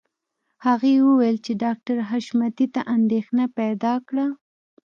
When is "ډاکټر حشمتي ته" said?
1.63-2.81